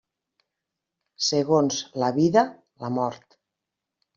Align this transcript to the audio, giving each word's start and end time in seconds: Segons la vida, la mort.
Segons 1.27 1.79
la 2.05 2.11
vida, 2.17 2.47
la 2.87 2.93
mort. 2.99 3.41